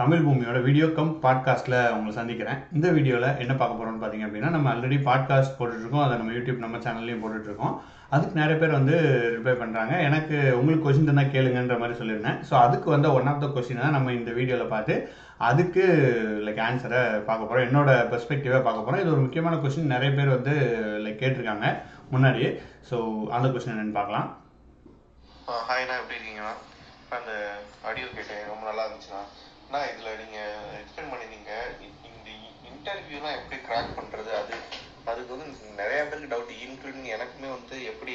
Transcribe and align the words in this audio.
தமிழ் 0.00 0.24
பூமியோட 0.24 0.58
video 0.66 0.86
come 0.96 1.10
பாட்காஸ்ட்டில் 1.22 1.76
உங்களை 1.94 2.12
சந்திக்கிறேன். 2.18 2.58
இந்த 2.76 2.88
வீடியோவில் 2.96 3.38
என்ன 3.42 3.52
பார்க்க 3.60 3.78
போகிறோம்னு 3.78 4.02
பார்த்தீங்க 4.02 4.26
அப்படின்னா 4.26 4.50
நம்ம 4.54 4.66
ஆல்ரெடி 4.72 4.98
பாட்காஸ்ட் 5.08 5.56
போட்டுட்ருக்கோம். 5.58 6.02
அதை 6.04 6.16
நம்ம 6.20 6.34
யூடியூப் 6.36 6.60
நம்ம 6.64 6.76
சேனல்லையும் 6.84 7.22
போட்டுட்ருக்கோம். 7.22 7.72
அதுக்கு 8.16 8.38
நிறைய 8.40 8.56
பேர் 8.60 8.76
வந்து 8.76 8.96
ரிப்ளை 9.36 9.54
பண்ணுறாங்க 9.62 9.94
எனக்கு 10.08 10.36
உங்களுக்கு 10.58 10.84
கொஷின் 10.84 11.10
தான் 11.10 11.32
கேளுங்கன்ற 11.34 11.78
மாதிரி 11.80 11.98
சொல்லியிருந்தேன். 12.00 12.38
ஸோ 12.50 12.54
அதுக்கு 12.66 12.88
வந்து 12.94 13.10
ஒன் 13.16 13.30
ஆஃப் 13.32 13.42
த 13.44 13.48
கொஷின் 13.56 13.82
தான் 13.84 13.96
நம்ம 13.96 14.14
இந்த 14.18 14.30
வீடியோவில் 14.38 14.72
பார்த்து 14.74 14.94
அதுக்கு 15.48 15.84
லைக் 16.46 16.62
ஆன்சரை 16.68 17.02
பார்க்க 17.30 17.48
போகிறோம் 17.48 17.66
என்னோட 17.68 17.90
பெர்ஸ்பெக்டிவாக 18.12 18.62
பார்க்க 18.68 18.86
போகிறோம் 18.86 19.02
இது 19.04 19.12
ஒரு 19.16 19.24
முக்கியமான 19.26 19.58
கொஷின் 19.64 19.92
நிறைய 19.94 20.12
பேர் 20.20 20.34
வந்து 20.36 20.54
லைக் 21.06 21.20
கேட்டிருக்காங்க 21.24 21.74
முன்னாடியே. 22.14 22.52
ஸோ 22.90 22.96
அந்த 23.38 23.48
கொஷின் 23.56 23.74
என்னென்னு 23.74 23.98
பார்க்கலாம். 23.98 24.30
ஹாய்ண்ணா 25.68 25.98
எப்படி 26.00 26.18
இருக்கீங்கண்ணா 26.18 26.54
இப்போ 27.02 27.16
அந்த 27.22 27.34
ஆடியோ 27.90 28.08
கேட்டேன். 28.16 28.48
ரொம்ப 28.52 28.64
நல்லா 28.70 28.86
இருந்துச்சுண்ணா. 28.86 29.22
அண்ணா 29.68 29.80
இதில் 29.92 30.20
நீங்கள் 30.20 30.52
எக்ஸ்பிளைன் 30.80 31.10
பண்ணியிருந்தீங்க 31.12 31.54
இந்த 32.10 32.28
இன்டர்வியூலாம் 32.70 33.38
எப்படி 33.38 33.56
கிராக் 33.66 33.96
பண்ணுறது 33.98 34.30
அது 34.40 34.54
அதுக்கு 35.10 35.34
வந்து 35.34 35.48
நிறைய 35.80 35.98
பேருக்கு 36.04 36.32
டவுட் 36.32 36.54
இன்க்ளூடிங் 36.66 37.10
எனக்குமே 37.16 37.50
வந்து 37.56 37.76
எப்படி 37.90 38.14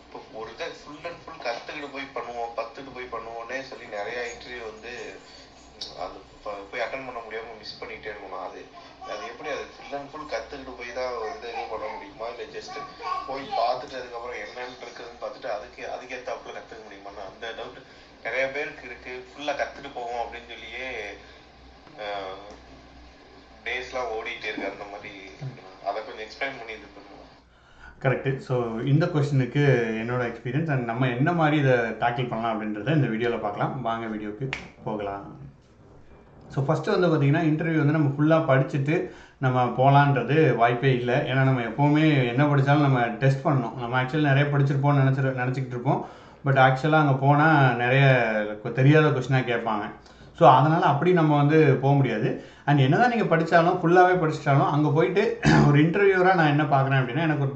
இப்போ 0.00 0.18
ஒரு 0.40 0.50
இதை 0.54 0.66
ஃபுல் 0.80 1.06
அண்ட் 1.08 1.22
ஃபுல் 1.22 1.44
கற்றுக்கிட்டு 1.46 1.94
போய் 1.94 2.14
பண்ணுவோம் 2.16 2.56
பத்துட்டு 2.58 2.96
போய் 2.96 3.12
பண்ணுவோன்னே 3.14 3.58
சொல்லி 3.70 3.86
நிறைய 3.98 4.18
இன்டர்வியூ 4.32 4.64
வந்து 4.70 4.92
அது 6.04 6.18
போய் 6.70 6.82
அட்டன் 6.84 7.06
பண்ண 7.06 7.20
முடியாமல் 7.24 7.58
மிஸ் 7.60 7.78
பண்ணிகிட்டே 7.80 8.10
இருக்கணும். 8.12 8.44
அது 8.48 8.60
அது 9.12 9.22
எப்படி 9.30 9.50
அது 9.54 9.64
ஃபுல் 9.74 9.96
அண்ட் 9.98 10.10
ஃபுல் 10.10 10.30
கற்றுக்கிட்டு 10.32 10.74
போய் 10.80 10.98
தான் 10.98 11.14
ஒரு 11.18 11.30
இது 11.36 11.48
இது 11.54 11.64
பண்ண 11.72 11.86
முடியுமா? 11.94 12.26
இல்லை 12.32 12.46
ஜஸ்ட் 12.56 12.78
போய் 13.28 13.44
பார்த்துட்டு 13.60 13.98
அதுக்கப்புறம் 14.00 14.40
என்னன்னு 14.44 14.84
இருக்குதுன்னு 14.84 15.22
பார்த்துட்டு 15.22 15.50
அதுக்கு 15.56 15.82
அதுக்கேற்றாப்புல 15.94 16.54
கற்றுக்க 16.58 16.82
முடியுமா 16.86 17.26
அந்த 17.30 17.52
டவுட் 17.60 17.80
நிறைய 18.24 18.44
பேருக்கு 18.54 18.84
இருக்கு. 18.88 19.12
ஃபுல்லாக 19.28 19.58
கற்றுட்டு 19.60 19.90
போவோம் 19.98 20.22
அப்படின்னு 20.22 20.52
சொல்லியே 20.54 20.88
டேஸ்லாம் 23.66 24.12
ஓடிட்டே 24.16 24.50
இருக்கு 24.50 24.72
அந்த 24.72 24.86
மாதிரி 24.92 25.12
இருக்குண்ணா. 25.38 25.72
அதை 25.88 25.98
கொஞ்சம் 26.08 26.29
எக்ஸ்பிளைன் 26.40 26.60
பண்ணி 26.60 26.74
இது 26.76 26.86
பண்ணுவோம் 26.96 27.32
கரெக்டு 28.02 28.30
ஸோ 28.46 28.54
இந்த 28.90 29.04
கொஷினுக்கு 29.14 29.62
என்னோட 30.02 30.22
எக்ஸ்பீரியன்ஸ் 30.30 30.70
அண்ட் 30.74 30.86
நம்ம 30.90 31.08
என்ன 31.16 31.30
மாதிரி 31.40 31.56
இதை 31.62 31.74
டேக்கிள் 32.02 32.30
பண்ணலாம் 32.30 32.52
அப்படின்றத 32.52 32.94
இந்த 32.98 33.08
வீடியோவில் 33.12 33.42
பார்க்கலாம். 33.44 33.72
வாங்க 33.86 34.06
வீடியோக்கு 34.12 34.46
போகலாம். 34.86 35.26
ஸோ 36.52 36.58
ஃபஸ்ட்டு 36.66 36.94
வந்து 36.94 37.08
பார்த்தீங்கன்னா 37.10 37.42
இன்டர்வியூ 37.50 37.82
வந்து 37.82 37.96
நம்ம 37.96 38.12
ஃபுல்லாக 38.14 38.48
படிச்சுட்டு 38.50 38.96
நம்ம 39.44 39.66
போகலான்றது 39.80 40.36
வாய்ப்பே 40.60 40.92
இல்லை. 41.00 41.18
ஏன்னா 41.30 41.42
நம்ம 41.48 41.66
எப்போவுமே 41.70 42.06
என்ன 42.32 42.46
படித்தாலும் 42.52 42.86
நம்ம 42.88 43.02
டெஸ்ட் 43.24 43.44
பண்ணணும். 43.46 43.76
நம்ம 43.82 43.98
ஆக்சுவலி 44.00 44.30
நிறைய 44.30 44.46
படிச்சிருப்போம்னு 44.54 45.02
நினச்சி 45.02 45.42
நினச்சிக்கிட்டு 45.42 45.76
இருப்போம். 45.76 46.00
பட் 46.46 46.62
ஆக்சுவலாக 46.68 47.04
அங்கே 47.04 47.16
போனால் 47.26 47.76
நிறைய 47.84 48.04
தெரியாத 48.80 49.08
கொஷினாக 49.18 49.48
கேட்பாங்க. 49.52 49.84
ஸோ 50.40 50.44
அதனால் 50.56 50.84
அப்படி 50.90 51.10
நம்ம 51.18 51.32
வந்து 51.40 51.58
போக 51.82 51.92
முடியாது. 51.96 52.28
அண்ட் 52.68 52.82
என்னதான் 52.84 53.12
நீங்கள் 53.12 53.30
படித்தாலும் 53.32 53.78
ஃபுல்லாகவே 53.80 54.14
படிச்சிட்டாலும் 54.22 54.70
அங்கே 54.74 54.90
போயிட்டு 54.96 55.22
ஒரு 55.68 55.78
இன்டர்வியூராக 55.84 56.38
நான் 56.40 56.52
என்ன 56.54 56.64
பார்க்குறேன் 56.72 57.00
அப்படின்னா 57.00 57.24
எனக்கு 57.28 57.44
ஒரு 57.46 57.54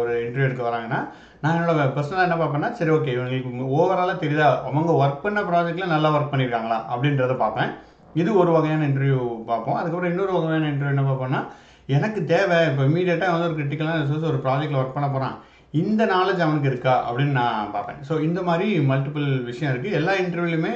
ஒரு 0.00 0.12
இன்டர்வியூ 0.24 0.48
எடுக்க 0.48 0.64
வராங்கன்னா 0.68 1.00
நான் 1.42 1.56
என்னோட 1.56 1.84
பர்சனலாக 1.96 2.26
என்ன 2.28 2.36
பார்ப்பேன்னா 2.40 2.70
சரி 2.78 2.92
ஓகே 2.96 3.14
இவங்களுக்கு 3.16 3.70
ஓவராலாக 3.78 4.16
தெரியுதா? 4.22 4.48
அவங்க 4.68 4.92
ஒர்க் 5.02 5.24
பண்ண 5.24 5.40
ப்ராஜெக்ட்டில் 5.50 5.92
நல்லா 5.94 6.08
ஒர்க் 6.16 6.32
பண்ணியிருக்காங்களா? 6.32 6.78
அப்படின்றத 6.92 7.36
பார்ப்பேன். 7.44 7.70
இது 8.14 8.30
ஒரு 8.42 8.50
வகையான 8.56 8.86
இன்டர்வியூ 8.90 9.18
பார்ப்போம். 9.50 9.78
அதுக்கப்புறம் 9.80 10.12
இன்னொரு 10.12 10.32
வகையான 10.38 10.68
இன்டர்வியூ 10.72 10.94
என்ன 10.94 11.04
பார்ப்போம்னா 11.08 11.42
எனக்கு 11.88 12.20
தேவை 12.32 12.56
இப்போ 12.70 12.82
இமீடியட்டாக 12.90 13.32
வந்து 13.34 13.48
ஒரு 13.48 13.56
கிரிட்டிக்கலான 13.58 13.98
ரிசோர்ஸ் 14.04 14.30
ஒரு 14.30 14.38
ப்ராஜெக்ட்டில் 14.44 14.80
ஒர்க் 14.80 14.96
பண்ண 14.96 15.08
போகிறான் 15.08 15.36
இந்த 15.74 16.02
நாலேஜ் 16.12 16.44
அவனுக்கு 16.44 16.70
இருக்கா 16.72 16.94
அப்படின்னு 17.06 17.34
நான் 17.40 17.72
பார்ப்பேன். 17.74 17.98
ஸோ 18.08 18.14
இந்த 18.26 18.40
மாதிரி 18.48 18.66
மல்டிபிள் 18.90 19.26
விஷயம் 19.48 19.72
இருக்குது 19.72 19.96
எல்லா 20.00 20.12
இன்டர்வியூலையுமே 20.22 20.72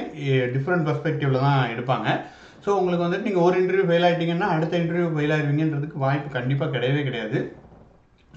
டிஃப்ரெண்ட் 0.55 0.85
பெர்ஸ்பெக்டிவில் 0.87 1.45
தான் 1.47 1.71
எடுப்பாங்க. 1.73 2.07
ஸோ 2.65 2.69
உங்களுக்கு 2.79 3.05
வந்துட்டு 3.05 3.27
நீங்கள் 3.29 3.45
ஒரு 3.47 3.55
இன்டர்வியூ 3.61 3.85
ஃபெயில் 3.89 4.05
ஆகிட்டீங்கன்னா 4.07 4.49
அடுத்த 4.55 4.73
இன்டர்வியூ 4.81 5.07
ஃபெயில் 5.15 5.33
ஆயிருவீங்கன்றதுக்கு 5.35 6.03
வாய்ப்பு 6.05 6.29
கண்டிப்பாக 6.37 6.73
கிடையவே 6.75 7.03
கிடையாது. 7.07 7.39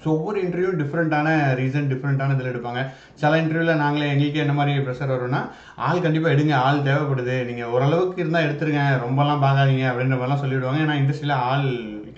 ஸோ 0.03 0.07
ஒவ்வொரு 0.15 0.37
இன்டர்வியூ 0.45 0.71
டிஃப்ரெண்ட்டான 0.79 1.27
ரீசன் 1.59 1.91
டிஃப்ரெண்ட்டான 1.91 2.33
இதில் 2.35 2.51
எடுப்பாங்க. 2.53 2.81
சில 3.21 3.37
இன்டர்வியூவில் 3.41 3.81
நாங்களே 3.83 4.09
எங்களுக்கு 4.13 4.41
என்ன 4.43 4.55
மாதிரி 4.57 4.81
ப்ரெஷர் 4.87 5.13
வரும்னா 5.15 5.41
ஆள் 5.87 6.03
கண்டிப்பாக 6.05 6.35
எடுங்க 6.35 6.55
ஆள் 6.65 6.85
தேவைப்படுது. 6.87 7.37
நீங்கள் 7.49 7.71
ஓரளவுக்கு 7.75 8.21
இருந்தால் 8.23 8.47
எடுத்துருங்க. 8.47 8.83
ரொம்பலாம் 9.05 9.45
பார்க்காதீங்க. 9.45 9.85
அப்படின்ற 9.91 10.17
மாதிரிலாம் 10.17 10.43
சொல்லிவிடுவாங்க. 10.43 10.81
ஏன்னா 10.85 10.97
இண்டஸ்ட்ரியில் 11.01 11.41
ஆள் 11.51 11.69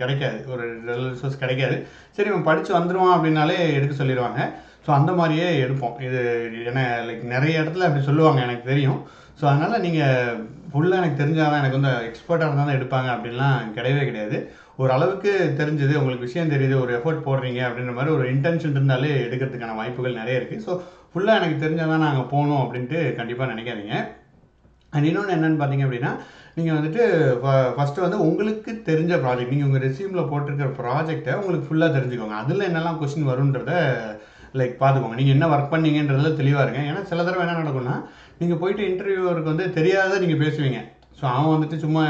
கிடைக்காது. 0.02 0.40
ஒரு 0.54 0.66
ரிசோர்ஸ் 1.12 1.42
கிடைக்காது. 1.44 1.78
சரி 2.16 2.30
இவன் 2.32 2.48
படித்து 2.50 2.72
வந்துடுவான் 2.78 3.16
அப்படின்னாலே 3.16 3.58
எடுக்க 3.78 3.94
சொல்லிடுவாங்க. 4.02 4.42
ஸோ 4.86 4.92
அந்த 4.98 5.12
மாதிரியே 5.20 5.48
எடுப்போம். 5.64 5.96
இது 6.08 6.20
என்ன 6.72 6.82
லைக் 7.08 7.24
நிறைய 7.36 7.62
இடத்துல 7.62 7.88
அப்படி 7.88 8.04
சொல்லுவாங்க 8.10 8.40
எனக்கு 8.48 8.64
தெரியும். 8.72 9.00
ஸோ 9.40 9.46
அதனால் 9.52 9.84
நீங்கள் 9.86 10.38
ஃபுல்லாக 10.72 11.02
எனக்கு 11.02 11.20
தெரிஞ்சாதான் 11.22 11.60
எனக்கு 11.62 11.80
வந்து 11.80 11.92
எக்ஸ்பர்ட்டாக 12.10 12.48
இருந்தால் 12.48 12.70
தான் 12.70 12.78
எடுப்பாங்க 12.80 13.10
அப்படின்லாம் 13.16 13.74
கிடையவே 13.78 14.04
கிடையாது. 14.10 14.38
ஒரு 14.82 14.92
அளவுக்கு 14.96 15.32
தெரிஞ்சது 15.60 15.94
உங்களுக்கு 16.00 16.28
விஷயம் 16.28 16.54
தெரியுது 16.54 16.76
ஒரு 16.84 16.92
எஃபோர்ட் 16.98 17.26
போடுறீங்க 17.28 17.62
அப்படின்ற 17.68 17.94
மாதிரி 17.98 18.14
ஒரு 18.18 18.26
இன்டென்ஷன் 18.34 18.76
இருந்தாலே 18.78 19.12
எடுக்கிறதுக்கான 19.26 19.78
வாய்ப்புகள் 19.80 20.20
நிறைய 20.22 20.40
இருக்குது 20.40 20.66
ஸோ 20.66 20.74
ஃபுல்லாக 21.12 21.40
எனக்கு 21.40 21.62
தெரிஞ்சால் 21.64 21.94
தான் 21.94 22.06
நாங்கள் 22.08 22.30
போகணும் 22.34 22.62
அப்படின்ட்டு 22.64 23.00
கண்டிப்பாக 23.20 23.52
நினைக்காதீங்க. 23.54 23.96
அண்ட் 24.96 25.08
இன்னொன்று 25.10 25.36
என்னன்னு 25.38 25.60
பார்த்தீங்க 25.62 25.86
அப்படின்னா 25.88 26.12
நீங்கள் 26.58 26.78
வந்துட்டு 26.78 27.04
ஃபஸ்ட்டு 27.76 28.04
வந்து 28.04 28.20
உங்களுக்கு 28.28 28.72
தெரிஞ்ச 28.88 29.14
ப்ராஜெக்ட் 29.24 29.52
நீங்கள் 29.54 29.70
உங்கள் 29.70 29.84
ரெசியூமில் 29.88 30.30
போட்டிருக்கிற 30.30 30.70
ப்ராஜெக்டை 30.80 31.34
உங்களுக்கு 31.40 31.68
ஃபுல்லாக 31.68 31.96
தெரிஞ்சுக்கோங்க. 31.98 32.38
அதில் 32.44 32.68
என்னெல்லாம் 32.70 32.98
கொஸ்டின் 33.02 33.30
வருன்றத 33.32 33.72
லைக் 34.60 34.74
பார்த்துக்கோங்க. 34.82 35.18
நீங்கள் 35.20 35.36
என்ன 35.36 35.48
ஒர்க் 35.54 35.74
பண்ணீங்கன்றதுல 35.74 36.32
தெளிவாக 36.40 36.66
இருங்க. 36.66 36.82
ஏன்னா 36.90 37.02
சில 37.12 37.24
தடவை 37.28 37.44
என்ன 37.46 37.58
நடக்கும்னா 37.62 37.96
நீங்கள் 38.42 38.62
போயிட்டு 38.62 38.84
இன்டர்வியூவருக்கு 38.90 39.54
வந்து 39.54 39.68
தெரியாத 39.78 40.20
நீங்கள் 40.24 40.44
பேசுவீங்க. 40.44 40.82
ஸோ 41.20 41.24
அவன் 41.36 41.54
வந்துட்டு 41.54 41.78
சும்மா 41.86 42.04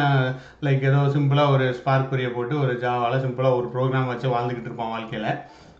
லைக் 0.66 0.88
ஏதோ 0.92 1.02
சிம்பிளாக 1.16 1.54
ஒரு 1.56 1.68
ஸ்பார்க் 1.80 2.12
குறியை 2.14 2.32
போட்டு 2.38 2.56
ஒரு 2.64 2.74
ஜாவால் 2.86 3.24
சிம்பிளாக 3.26 3.60
ஒரு 3.60 3.68
ப்ரோக்ராம் 3.76 4.12
வச்சு 4.14 4.28
வாழ்ந்துக்கிட்டு 4.36 4.70
இருப்பான் 4.70 4.94
வாழ்க்கையில். 4.96 5.30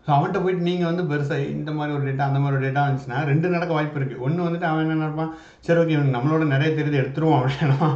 ஸோ 0.08 0.12
அவன்கிட்ட 0.16 0.40
போயிட்டு 0.42 0.66
நீங்கள் 0.68 0.88
வந்து 0.88 1.02
பெருசாக 1.08 1.48
இந்த 1.54 1.70
மாதிரி 1.78 1.94
ஒரு 1.96 2.04
டேட்டா 2.08 2.26
அந்த 2.28 2.38
மாதிரி 2.42 2.56
ஒரு 2.58 2.64
டேட்டா 2.66 2.82
இருந்துச்சுன்னா 2.84 3.18
ரெண்டு 3.30 3.46
நடக்க 3.54 3.72
வாய்ப்பு 3.76 3.98
இருக்குது 4.00 4.22
ஒன்று 4.26 4.46
வந்துட்டு 4.46 4.68
அவன் 4.68 4.84
என்ன 4.84 4.94
நினைப்பான்? 5.00 5.32
சரி 5.66 5.80
ஓகே 5.80 5.94
இவன் 5.96 6.14
நம்மளோட 6.16 6.44
நிறைய 6.52 6.68
தெரியுது 6.78 7.00
எடுத்துருவோம் 7.00 7.38
அப்படின்னா 7.38 7.88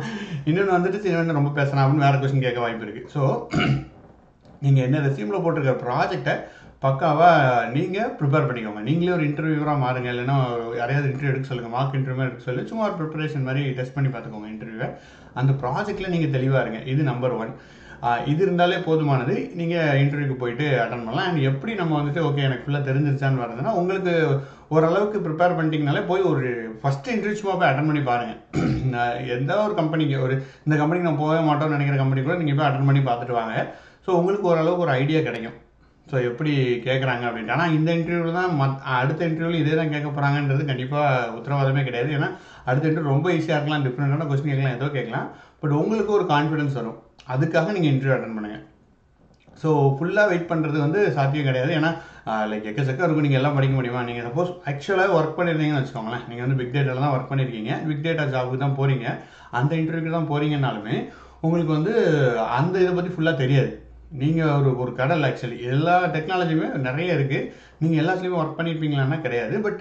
இன்னொன்று 0.49 0.75
வந்துட்டு 0.77 1.00
சரி 1.05 1.15
இவன் 1.17 1.39
ரொம்ப 1.39 1.53
பேசுகிறான் 1.59 1.84
அப்படின்னு 1.84 2.06
வேறு 2.06 2.21
கொஸ்டின் 2.23 2.45
கேட்க 2.47 2.61
வாய்ப்பு 2.65 2.87
இருக்குது 2.87 3.12
ஸோ 3.15 3.23
நீங்கள் 4.65 4.87
என்ன 4.89 5.00
ரெசியூமில் 5.06 5.43
போட்டிருக்க 5.45 5.75
ப்ராஜெக்டை 5.87 6.34
பக்காவாக 6.84 7.67
நீங்கள் 7.77 8.12
ப்ரிப்பேர் 8.21 8.47
பண்ணிக்கோங்க. 8.49 8.81
நீங்களே 8.89 9.12
ஒரு 9.17 9.25
இன்டர்வியூவராக 9.29 9.83
மாறுங்க. 9.83 10.09
இல்லைன்னா 10.15 10.37
யாரையாவது 10.81 11.09
இன்டர்வியூ 11.11 11.33
எடுக்க 11.33 11.47
சொல்லுங்கள் 11.50 11.75
மார்க் 11.77 11.99
இன்டர்வியூ 11.99 12.27
எடுக்க 12.27 12.49
சொல்லி. 12.49 12.62
சும்மா 12.71 12.84
ஒரு 12.89 12.97
ப்ரிப்பரேஷன் 13.00 13.47
மாதிரி 13.49 13.62
டெஸ்ட் 13.79 13.97
பண்ணி 13.97 14.11
பார்த்துக்கோங்க 14.15 14.50
இன்டர்வியூவை 14.55 14.89
அந்த 15.41 15.53
ப்ராஜெக்ட்டில் 15.62 16.12
நீங்கள் 16.15 16.34
தெளிவாக 16.37 16.65
இருங்க. 16.65 16.81
இது 16.93 17.03
நம்பர் 17.11 17.37
ஒன் 17.43 17.53
இது 18.30 18.40
இருந்தாலே 18.44 18.78
போதுமானது. 18.86 19.34
நீங்கள் 19.58 19.98
இன்டர்வியூக்கு 20.02 20.36
போயிட்டு 20.40 20.66
அட்டன் 20.82 21.04
பண்ணலாம். 21.06 21.28
அண்ட் 21.28 21.46
எப்படி 21.50 21.72
நம்ம 21.80 21.96
வந்துட்டு 21.98 22.24
ஓகே 22.28 22.46
எனக்கு 22.48 22.64
ஃபுல்லாக 22.64 22.88
தெரிஞ்சிருச்சான்னு 22.88 23.42
வரதுன்னா 23.42 23.72
உங்களுக்கு 23.80 24.12
ஓரளவுக்கு 24.76 25.18
ப்ரிப்பேர் 25.26 25.56
பண்ணிட்டீங்கனாலே 25.58 26.02
போய் 26.10 26.22
ஒரு 26.32 26.46
ஃபஸ்ட்டு 26.82 27.12
இன்டர்வியூ 27.14 27.40
சும்மா 27.40 27.54
போய் 27.60 27.70
அட்டன் 27.70 27.90
பண்ணி 27.90 28.02
பாருங்கள் 28.10 28.40
நான் 28.94 29.20
எந்த 29.36 29.52
ஒரு 29.66 29.74
கம்பெனிக்கு 29.80 30.16
ஒரு 30.26 30.34
இந்த 30.66 30.74
கம்பெனிக்கு 30.80 31.08
நான் 31.08 31.22
போகவே 31.22 31.40
மாட்டோம்னு 31.48 31.76
நினைக்கிற 31.76 31.98
கம்பெனி 32.02 32.22
கூட 32.26 32.36
நீங்கள் 32.40 32.58
போய் 32.60 32.68
அட்டன் 32.68 32.88
பண்ணி 32.90 33.02
பார்த்துட்டு 33.10 33.38
வாங்க. 33.40 33.54
ஸோ 34.06 34.10
உங்களுக்கு 34.20 34.50
ஓரளவுக்கு 34.52 34.86
ஒரு 34.86 34.94
ஐடியா 35.00 35.20
கிடைக்கும். 35.28 35.56
ஸோ 36.10 36.16
எப்படி 36.28 36.52
கேட்குறாங்க 36.86 37.24
அப்படின்ட்டு. 37.28 37.54
ஆனால் 37.56 37.74
இந்த 37.76 37.90
இன்டர்வியூவில் 37.98 38.38
தான் 38.38 38.52
மத் 38.60 38.80
அடுத்த 39.00 39.22
இன்டர்வியூவில் 39.28 39.60
இதே 39.62 39.74
தான் 39.80 39.92
கேட்க 39.94 40.08
போகிறாங்கன்றது 40.08 40.64
கண்டிப்பாக 40.70 41.30
உத்தரவாதமே 41.38 41.84
கிடையாது. 41.88 42.10
ஏன்னா 42.16 42.28
அடுத்த 42.68 42.88
இன்டர்வியூ 42.88 43.12
ரொம்ப 43.14 43.28
ஈஸியாக 43.36 43.58
இருக்கலாம் 43.58 43.86
டிஃப்ரெண்ட்டான 43.86 44.26
கொஸ்டின் 44.30 44.52
கேட்கலாம் 44.52 44.76
ஏதோ 44.78 44.88
கேட்கலாம். 44.98 45.28
பட் 45.62 45.74
உங்களுக்கு 45.82 46.12
ஒரு 46.18 46.26
கான்ஃபிடன்ஸ் 46.34 46.78
வரும். 46.80 46.99
அதுக்காக 47.34 47.72
நீங்கள் 47.76 47.93
இன்டர்வியூ 47.94 48.14
அட்டன் 48.16 48.37
பண்ணுங்கள் 48.38 48.64
ஸோ 49.62 49.70
ஃபுல்லாக 49.96 50.31
வெயிட் 50.31 50.49
பண்ணுறது 50.50 50.78
வந்து 50.84 51.00
சாத்தியம் 51.16 51.49
கிடையாது. 51.49 51.72
ஏன்னா 51.78 51.90
லைக் 52.50 52.66
எக்கச்சக்க 52.70 53.05
இருக்கும். 53.06 53.26
நீங்கள் 53.26 53.40
எல்லாம் 53.40 53.56
படிக்க 53.56 53.75
முடியுமா? 53.78 54.00
நீங்கள் 54.08 54.26
சப்போஸ் 54.26 54.50
ஆக்சுவலாக 54.70 55.16
ஒர்க் 55.19 55.37
பண்ணியிருந்தீங்கன்னு 55.38 55.81
வச்சுக்கோங்களேன். 55.81 56.25
நீங்கள் 56.31 56.44
வந்து 56.44 56.58
பிக் 56.60 56.75
டேட்டாவில் 56.76 57.05
தான் 57.05 57.14
ஒர்க் 57.16 57.31
பண்ணியிருக்கீங்க 57.31 57.72
பிக் 57.88 58.05
டேட்டா 58.06 58.25
ஜாபுக்கு 58.34 58.62
தான் 58.64 58.76
போகிறீங்க 58.78 59.06
அந்த 59.60 59.72
இன்டர்வியூக்கு 59.81 60.16
தான் 60.16 60.31
போகிறீங்கனாலுமே 60.32 60.96
உங்களுக்கு 61.46 61.72
வந்து 61.78 61.94
அந்த 62.58 62.75
இதை 62.84 62.93
பற்றி 62.98 63.12
ஃபுல்லாக 63.14 63.40
தெரியாது. 63.43 63.70
நீங்கள் 64.20 64.55
ஒரு 64.59 64.70
ஒரு 64.82 64.93
கடல் 65.00 65.26
ஆக்சுவலி 65.29 65.59
எல்லா 65.73 65.94
டெக்னாலஜியுமே 66.14 66.69
நிறைய 66.87 67.17
இருக்குது 67.17 67.49
நீங்கள் 67.82 68.00
எல்லாத்துலேயுமே 68.03 68.41
ஒர்க் 68.43 68.59
பண்ணியிருப்பீங்களான்னா 68.59 69.19
கிடையாது. 69.26 69.55
பட் 69.67 69.81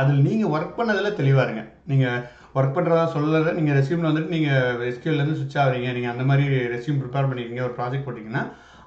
அதில் 0.00 0.24
நீங்கள் 0.28 0.52
ஒர்க் 0.54 0.78
பண்ணதில் 0.78 1.18
தெளிவாக 1.20 1.46
இருங்க. 1.46 1.62
நீங்கள் 1.90 2.18
ஒர்க் 2.58 2.74
பண்ணுறதா 2.76 3.04
சொல்லலை. 3.14 3.52
நீங்கள் 3.58 3.76
ரெசியூமில் 3.78 4.10
வந்துட்டு 4.10 4.34
நீங்கள் 4.36 4.82
எஸ்கியூலேருந்து 4.90 5.38
சுவிட்ச் 5.38 5.60
ஆகிறீங்க. 5.62 5.88
நீங்கள் 5.96 6.12
அந்த 6.14 6.26
மாதிரி 6.30 6.44
ரெசியூம் 6.74 7.00
ப்ரிப்பேர் 7.02 7.30
பண்ணியிருக்கீங்க 7.30 7.64
ஒரு 7.68 7.76
ப்ராஜெக்ட் 7.78 8.06
போட்டிங்கன்னா 8.08 8.44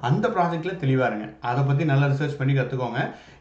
அந்த 0.08 0.26
ப்ராஜெக்ட்டில் 0.36 0.80
தெளிவாக 0.84 1.10
இருங்க. 1.12 1.28
அதை 1.50 1.62
பற்றி 1.68 1.84
நல்லா 1.92 2.08
ரிசர்ச் 2.12 2.40
பண்ணி 2.40 2.54
கற்றுக்கோங்க 2.56 3.00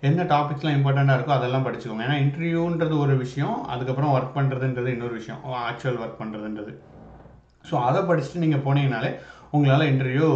என்ன 0.08 0.25
டாபிக்ஸ்லாம் 0.32 0.76
இம்பார்ட்டண்ட்டாக 0.79 1.19
இருக்கோ 1.19 1.35
அதெல்லாம் 1.38 1.67
படிச்சுக்கோங்க. 1.67 2.05
ஏன்னா 2.06 2.19
இன்டர்வியூன்றது 2.25 2.97
ஒரு 3.05 3.14
விஷயம் 3.25 3.56
அதுக்கப்புறம் 3.75 4.14
ஒர்க் 4.17 4.37
பண்ணுறதுன்றது 4.38 4.93
இன்னொரு 4.97 5.14
விஷயம். 5.20 5.40
ஆக்சுவல் 5.70 6.00
ஒர்க் 6.05 6.20
பண்ணுறதுன்றது 6.23 6.73
ஸோ 7.69 7.75
அதை 7.88 8.00
படிச்சுட்டு 8.08 8.44
நீங்கள் 8.44 8.64
போனீங்கனாலே 8.67 9.11
உங்களால் 9.56 9.90
இன்டர்வியூ 9.93 10.29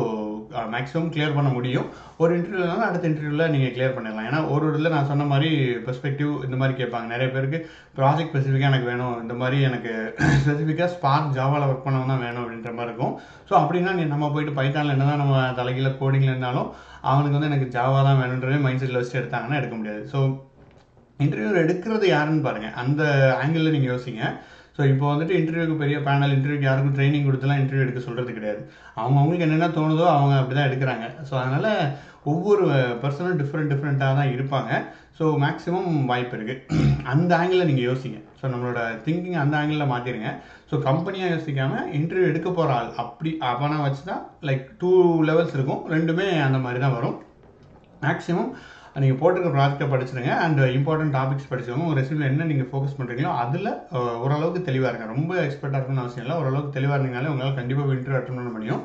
மேக்ஸிமம் 0.74 1.10
கிளியர் 1.14 1.36
பண்ண 1.36 1.50
முடியும். 1.56 1.86
ஒரு 2.22 2.32
இன்டர்வியூனாலும் 2.38 2.86
அடுத்த 2.88 3.08
இன்டர்வியூவில் 3.10 3.52
நீங்கள் 3.54 3.72
கிளியர் 3.74 3.94
பண்ணிடலாம். 3.96 4.26
ஏன்னா 4.28 4.40
ஒரு 4.54 4.64
ஒரு 4.68 4.74
இதில் 4.78 4.94
நான் 4.96 5.10
சொன்ன 5.10 5.26
மாதிரி 5.32 5.50
பெர்ஸ்பெக்டிவ் 5.86 6.32
இந்த 6.46 6.56
மாதிரி 6.60 6.74
கேட்பாங்க. 6.80 7.08
நிறைய 7.14 7.28
பேருக்கு 7.36 7.60
ப்ராஜெக்ட் 7.98 8.32
ஸ்பெசிஃபிக்காக 8.32 8.70
எனக்கு 8.72 8.90
வேணும். 8.92 9.16
இந்த 9.24 9.36
மாதிரி 9.42 9.60
எனக்கு 9.68 9.92
ஸ்பெசிஃபிக்காக 10.42 10.90
ஸ்பார்க் 10.96 11.34
ஜாவாவில் 11.38 11.68
ஒர்க் 11.70 11.86
பண்ணவங்க 11.86 12.12
தான் 12.12 12.24
வேணும் 12.26 12.42
அப்படின்ற 12.44 12.72
மாதிரி 12.78 12.90
இருக்கும். 12.92 13.14
ஸோ 13.48 13.54
அப்படின்னா 13.62 13.94
நீ 14.00 14.04
நம்ம 14.14 14.32
போயிட்டு 14.34 14.58
பைத்தானில் 14.60 14.96
என்ன 14.96 15.08
தான் 15.12 15.22
நம்ம 15.24 15.46
தலைகீழ 15.60 15.90
கோடிங்கில் 16.02 16.34
இருந்தாலும் 16.34 16.68
அவனுக்கு 17.12 17.36
வந்து 17.38 17.50
எனக்கு 17.52 17.74
ஜாவா 17.78 17.98
தான் 18.08 18.20
வேணுன்றதே 18.22 18.60
மைண்ட் 18.66 18.82
செட்டில் 18.82 19.00
வச்சுட்டு 19.00 19.22
எடுத்தாங்கன்னா 19.22 19.60
எடுக்க 19.62 19.74
முடியாது. 19.80 20.04
ஸோ 20.12 20.20
இன்டர்வியூ 21.24 21.52
எடுக்கிறது 21.64 22.06
யாருன்னு 22.14 22.46
பாருங்கள் 22.46 22.76
அந்த 22.82 23.02
ஆங்கிளில் 23.40 23.74
நீங்கள் 23.76 23.92
யோசிங்க. 23.94 24.24
ஸோ 24.78 24.84
இப்போ 24.90 25.04
வந்துட்டு 25.12 25.36
இன்டர்வியூக்கு 25.38 25.76
பெரிய 25.80 25.96
பேனல் 26.08 26.34
இன்டர்வியூக்கு 26.34 26.66
யாருக்கும் 26.69 26.96
ட்ரைனிங் 26.96 27.25
கொடுத்துலாம் 27.28 27.60
இன்டர்வியூ 27.60 27.84
எடுக்க 27.84 28.00
சொல்கிறது 28.04 28.36
கிடையாது. 28.36 28.60
அவங்க 29.00 29.16
அவங்களுக்கு 29.20 29.46
என்னென்ன 29.46 29.69
தோணுதோ 29.78 30.04
அவங்க 30.16 30.34
அப்படி 30.40 30.56
தான் 30.58 30.69
எடுக்கிறாங்க. 30.69 31.06
ஸோ 31.28 31.34
அதனால் 31.40 31.72
ஒவ்வொரு 32.32 32.64
பர்சனும் 33.02 33.40
டிஃப்ரெண்ட் 33.40 33.72
டிஃப்ரெண்ட்டாக 33.72 34.19
தான் 34.19 34.32
இருப்பாங்க. 34.36 34.70
ஸோ 35.19 35.25
மேக்ஸிமம் 35.44 35.90
வாய்ப்பு 36.10 36.36
இருக்குது 36.38 36.86
அந்த 37.12 37.30
ஆங்கிளில் 37.40 37.69
நீங்கள் 37.70 37.88
யோசிங்க. 37.90 38.19
ஸோ 38.40 38.44
நம்மளோட 38.52 38.80
திங்கிங் 39.04 39.40
அந்த 39.44 39.54
ஆங்கிளில் 39.60 39.92
மாற்றிடுங்க 39.92 40.30
ஸோ 40.70 40.76
கம்பெனியாக 40.88 41.32
யோசிக்காமல் 41.34 41.88
இன்டர்வியூ 41.98 42.30
எடுக்க 42.32 42.48
போகிற 42.50 42.76
ஆள் 42.78 42.90
அப்படி 43.04 43.30
அவனை 43.52 43.78
வச்சு 43.86 44.02
தான் 44.10 44.22
லைக் 44.50 44.64
டூ 44.82 44.90
லெவல்ஸ் 45.30 45.56
இருக்கும். 45.58 45.82
ரெண்டுமே 45.96 46.28
அந்த 46.48 46.60
மாதிரி 46.66 46.80
தான் 46.86 46.96
வரும். 46.98 47.16
மேக்ஸிமம் 48.06 48.50
நீங்கள் 49.02 49.20
போட்டிருக்க 49.20 49.50
ப்ராஜெக்டை 49.56 49.88
படிச்சிருங்க. 49.93 50.32
அண்ட் 50.44 50.62
இம்பார்ட்டன்ட் 50.79 51.14
டாபிக்ஸ் 51.19 51.50
படிச்சுக்கோங்க 51.50 51.87
உங்கள் 51.87 52.00
ரெசியூமில் 52.00 52.31
என்ன 52.31 52.49
நீங்கள் 52.52 52.70
ஃபோக்கஸ் 52.73 52.96
பண்ணுறீங்களோ 53.00 53.35
அதில் 53.43 53.70
ஓரளவுக்கு 54.25 54.62
தெளிவாக 54.70 54.90
இருங்க. 54.93 55.06
ரொம்ப 55.14 55.35
எக்ஸ்பர்ட்டாக 55.44 55.79
இருக்கணும்னு 55.79 56.05
அவசியம் 56.06 56.26
இல்லை. 56.26 56.38
ஓரளவுக்கு 56.43 56.76
தெளிவாக 56.79 56.96
இருந்தீங்கனாலே 56.99 57.32
உங்களால் 57.35 57.61
கண்டிப்பாக 57.61 57.96
இன்டர்வியூ 57.99 58.20
அட்டன் 58.20 58.40
பண்ண 58.40 58.52
முடியும். 58.56 58.82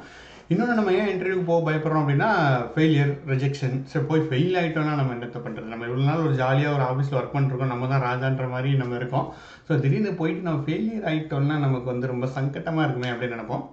இன்னொன்று 0.52 0.78
நம்ம 0.78 0.94
ஏன் 1.02 1.10
இன்டர்வியூக்கு 1.12 1.50
போக 1.50 1.62
பயப்படுறோம் 1.68 2.02
அப்படின்னா 2.04 2.30
ஃபெயிலியர் 2.74 3.12
ரிஜெக்ஷன் 3.32 3.76
சரி 3.92 4.06
போய் 4.10 4.26
ஃபெயில் 4.30 4.58
ஆகிட்டோம்னா 4.62 4.96
நம்ம 5.00 5.14
என்னத்தை 5.16 5.40
பண்ணுறது 5.46 5.72
நம்ம 5.74 5.88
இவ்வளோ 5.90 6.08
நாள் 6.10 6.26
ஒரு 6.26 6.34
ஜாலியாக 6.42 6.76
ஒரு 6.78 6.84
ஆஃபீஸில் 6.90 7.18
ஒர்க் 7.20 7.36
பண்ணிருக்கோம். 7.36 7.72
நம்ம 7.74 7.88
தான் 7.94 8.06
ராஜான்ற 8.10 8.48
மாதிரி 8.56 8.72
நம்ம 8.82 8.98
இருக்கோம். 9.02 9.30
ஸோ 9.68 9.80
திடீர்னு 9.84 10.12
போயிட்டு 10.20 10.48
நம்ம 10.48 10.64
ஃபெயிலியர் 10.66 11.08
ஆகிட்டோம்னா 11.12 11.58
நமக்கு 11.66 11.90
வந்து 11.94 12.12
ரொம்ப 12.14 12.28
சங்கட்டமாக 12.38 12.86
இருக்குமே 12.88 13.14
அப்படின்னு 13.14 13.38
நினைப்போம். 13.38 13.64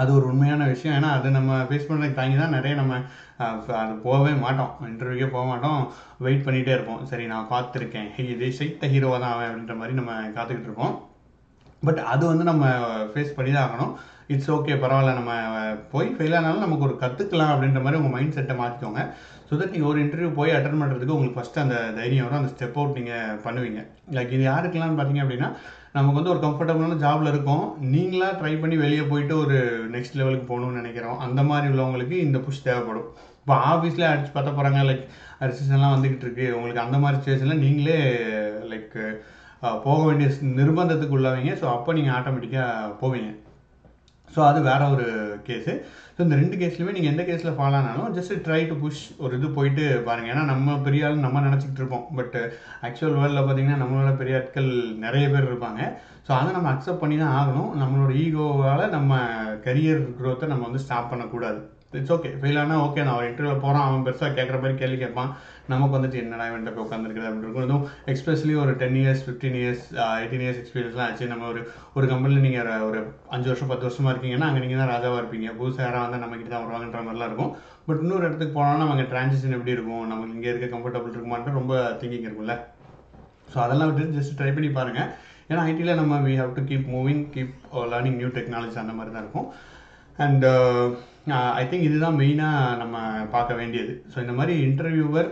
அது 0.00 0.10
ஒரு 0.18 0.24
உண்மையான 0.32 0.66
விஷயம். 0.72 0.96
ஏன்னா 0.98 1.10
அது 1.18 1.28
நம்ம 1.38 1.58
ஃபேஸ் 1.68 1.88
பண்ணுறதுக்கு 1.88 2.20
தாங்கி 2.20 2.36
தான் 2.42 2.56
நிறைய 2.56 2.74
நம்ம 2.80 2.94
அது 3.82 3.94
போகவே 4.06 4.32
மாட்டோம். 4.44 4.72
இன்டர்வியூக்கே 4.90 5.28
போக 5.36 5.44
மாட்டோம். 5.50 5.80
வெயிட் 6.26 6.46
பண்ணிகிட்டே 6.46 6.74
இருப்போம். 6.76 7.02
சரி 7.10 7.26
நான் 7.32 7.50
பார்த்துருக்கேன். 7.54 8.08
இது 8.34 8.48
சைத்த 8.58 8.90
ஹீரோவாக 8.94 9.20
தான் 9.24 9.34
அவன் 9.34 9.48
அப்படின்ற 9.48 9.76
மாதிரி 9.80 9.98
நம்ம 10.00 10.12
காத்துக்கிட்டு 10.36 10.70
இருப்போம். 10.70 10.94
பட் 11.88 12.00
அது 12.12 12.24
வந்து 12.30 12.44
நம்ம 12.50 12.64
ஃபேஸ் 13.12 13.36
பண்ணி 13.36 13.52
தான் 13.52 13.66
ஆகணும். 13.66 13.92
இட்ஸ் 14.34 14.50
ஓகே 14.56 14.74
பரவாயில்ல 14.82 15.12
நம்ம 15.18 15.32
போய் 15.92 16.08
ஃபெயில் 16.16 16.36
ஆனாலும் 16.38 16.64
நமக்கு 16.64 16.86
ஒரு 16.88 16.94
கற்றுக்கலாம் 17.02 17.52
அப்படின்ற 17.52 17.80
மாதிரி 17.84 18.00
உங்கள் 18.00 18.14
மைண்ட் 18.16 18.36
செட்டை 18.36 18.54
மாற்றிக்கோங்க 18.60 19.02
ஸோ 19.48 19.56
தட் 19.60 19.72
நீங்கள் 19.74 19.90
ஒரு 19.92 19.98
இன்டர்வியூ 20.04 20.28
போய் 20.38 20.54
அட்டன் 20.56 20.80
பண்ணுறதுக்கு 20.80 21.14
உங்களுக்கு 21.14 21.38
ஃபஸ்ட்டு 21.38 21.62
அந்த 21.62 21.76
தைரியம் 21.96 22.26
வரும் 22.26 22.40
அந்த 22.40 22.50
ஸ்டெப் 22.52 22.76
அவுட் 22.78 22.98
நீங்கள் 22.98 23.38
பண்ணுவீங்க. 23.46 23.80
லைக் 24.16 24.34
இது 24.36 24.44
யாருக்கெல்லாம் 24.50 24.98
பார்த்தீங்க 24.98 25.22
அப்படின்னா 25.24 25.48
நமக்கு 25.96 26.18
வந்து 26.18 26.32
ஒரு 26.34 26.40
கம்ஃபர்டபுளான 26.44 26.98
ஜாபில் 27.04 27.30
இருக்கும். 27.32 27.64
நீங்களாக 27.94 28.38
ட்ரை 28.40 28.52
பண்ணி 28.62 28.76
வெளியே 28.84 29.04
போயிட்டு 29.12 29.34
ஒரு 29.44 29.56
நெக்ஸ்ட் 29.94 30.18
லெவலுக்கு 30.20 30.46
போகணும்னு 30.52 30.80
நினைக்கிறோம். 30.82 31.18
அந்த 31.26 31.42
மாதிரி 31.50 31.72
உள்ளவங்களுக்கு 31.72 32.16
இந்த 32.26 32.40
புஷ் 32.46 32.64
தேவைப்படும். 32.68 33.08
இப்போ 33.42 33.54
ஆஃபீஸில் 33.72 34.10
அடிச்சு 34.12 34.32
பார்த்த 34.36 34.56
போகிறாங்க 34.56 34.80
லைக் 34.90 35.04
ரிசெஷன்லாம் 35.50 35.94
வந்துக்கிட்டு 35.96 36.26
இருக்கு. 36.26 36.46
உங்களுக்கு 36.56 36.84
அந்த 36.86 36.96
மாதிரி 37.02 37.18
சுச்சுவேஷனில் 37.18 37.64
நீங்களே 37.66 38.00
லைக் 38.72 38.98
போக 39.86 40.00
வேண்டிய 40.08 40.28
நிர்பந்தத்துக்கு 40.58 41.16
உள்ளவங்க. 41.20 41.54
ஸோ 41.62 41.66
அப்போ 41.76 41.92
நீங்கள் 41.98 42.16
ஆட்டோமேட்டிக்காக 42.18 42.92
போவீங்க. 43.02 43.30
ஸோ 44.34 44.40
அது 44.50 44.58
வேற 44.68 44.82
ஒரு 44.94 45.06
கேஸு 45.48 45.72
ஸோ 46.14 46.20
இந்த 46.26 46.36
ரெண்டு 46.40 46.56
கேஸ்லையுமே 46.60 46.94
நீங்கள் 46.96 47.12
எந்த 47.12 47.22
கேஸில் 47.28 47.56
ஃபாலோ 47.58 47.76
ஆனாலும் 47.78 48.12
ஜஸ்ட் 48.16 48.34
ட்ரை 48.46 48.58
டு 48.70 48.74
புஷ் 48.82 49.02
ஒரு 49.24 49.32
இது 49.38 49.48
போயிட்டு 49.56 49.84
பாருங்கள் 50.08 50.32
ஏன்னா 50.32 50.44
நம்ம 50.52 50.76
பெரிய 50.86 51.06
ஆள் 51.08 51.24
நம்ம 51.26 51.42
நினச்சிக்கிட்டு 51.46 51.82
இருப்போம். 51.82 52.06
பட் 52.18 52.36
ஆக்சுவல் 52.86 53.18
வேர்ல்டில் 53.20 53.46
பார்த்தீங்கன்னா 53.46 53.80
நம்மளோட 53.82 54.12
பெரிய 54.20 54.38
ஆட்கள் 54.40 54.70
நிறைய 55.04 55.26
பேர் 55.34 55.48
இருப்பாங்க. 55.50 55.80
ஸோ 56.26 56.32
அதை 56.38 56.50
நம்ம 56.56 56.70
அக்செப்ட் 56.74 57.02
பண்ணி 57.02 57.18
தான் 57.22 57.36
ஆகணும். 57.40 57.70
நம்மளோட 57.82 58.12
ஈகோவால் 58.24 58.94
நம்ம 58.96 59.12
கரியர் 59.66 60.02
க்ரோத்தை 60.20 60.48
நம்ம 60.52 60.66
வந்து 60.68 60.84
ஸ்டாப் 60.86 61.12
பண்ணக்கூடாது. 61.12 61.60
இட்ஸ் 61.98 62.12
ஓகே 62.14 62.30
ஃபெயில் 62.40 62.58
ஆனால் 62.62 62.80
ஓகே 62.86 63.04
நான் 63.06 63.16
ஒரு 63.20 63.26
இன்டர்வியூவில் 63.28 63.62
போகிறான் 63.62 63.86
அவன் 63.86 64.04
பெருசாக 64.06 64.34
கேட்குற 64.36 64.56
மாதிரி 64.62 64.76
கேள்வி 64.82 64.98
கேட்பான். 65.00 65.30
நமக்கு 65.72 65.94
வந்துட்டு 65.96 66.18
என்னடா 66.22 66.44
இவன்ட்ட 66.50 66.72
போய் 66.74 66.84
உட்காந்துருக்குது 66.84 67.26
அப்படின்னு 67.28 67.46
இருக்கும். 67.46 67.64
அதுவும் 67.66 67.86
எக்ஸ்பெஷலி 68.12 68.54
ஒரு 68.64 68.72
ten 68.82 68.98
years 69.00 69.22
fifteen 69.24 69.56
years 69.60 69.86
eighteen 70.18 70.44
years 70.44 70.60
எக்ஸ்பீரியன்ஸ்லாம் 70.60 71.06
ஆச்சு. 71.06 71.30
நம்ம 71.32 71.46
ஒரு 71.52 71.60
ஒரு 71.96 72.06
கம்பெனியில் 72.12 72.44
நீங்கள் 72.46 72.86
ஒரு 72.88 73.00
அஞ்சு 73.36 73.48
வருஷம் 73.50 73.70
பத்து 73.72 73.86
வருஷமாக 73.88 74.12
இருக்கீங்கன்னா 74.14 74.48
அங்கே 74.50 74.62
நீங்கள் 74.64 74.80
தான் 74.82 74.92
ராஜாவாக 74.94 75.20
இருப்பீங்க. 75.22 75.48
புதுசாக 75.60 75.84
யாராக 75.86 76.02
வந்தால் 76.04 76.22
நம்மக்கிட்ட 76.24 76.52
தான் 76.54 76.64
வருவாங்கன்ற 76.64 77.02
மாதிரிலாம் 77.08 77.30
இருக்கும். 77.30 77.50
பட் 77.88 78.02
இன்னொரு 78.04 78.24
இடத்துக்கு 78.28 78.54
போனோம்னா 78.58 78.86
அவங்க 78.88 79.06
டிரான்சிஷன் 79.14 79.56
எப்படி 79.58 79.74
இருக்கும்? 79.76 80.06
நமக்கு 80.12 80.36
இங்கே 80.38 80.50
இருக்க 80.52 80.68
கம்ஃபர்டபுள் 80.76 81.14
இருக்குமான்ட்டு 81.16 81.56
ரொம்ப 81.60 81.74
திங்கிங் 82.02 82.28
இருக்கும்ல. 82.28 82.56
ஸோ 83.52 83.58
அதெல்லாம் 83.66 83.90
விட்டு 83.90 84.16
ஜஸ்ட் 84.18 84.36
ட்ரை 84.40 84.52
பண்ணி 84.58 84.70
பாருங்கள் 84.78 85.10
ஏன்னா 85.50 85.62
ஐடியில் 85.70 85.98
நம்ம 86.00 86.20
we 86.28 86.34
have 86.40 86.56
to 86.58 86.62
keep 86.70 86.88
moving 86.96 87.22
keep 87.34 87.54
learning 87.92 88.18
new 88.20 88.28
technology 88.38 88.78
அந்த 88.82 88.94
மாதிரி 88.98 89.12
தான் 89.14 89.24
இருக்கும். 89.24 89.48
அண்ட் 90.24 90.46
ஐ 91.60 91.64
திங்க் 91.70 91.86
இதுதான் 91.88 92.18
மெயினாக 92.20 92.76
நம்ம 92.80 92.96
பார்க்க 93.34 93.58
வேண்டியது. 93.60 93.92
ஸோ 94.12 94.16
இந்த 94.24 94.34
மாதிரி 94.38 94.52
இன்டர்வியூவர் 94.66 95.28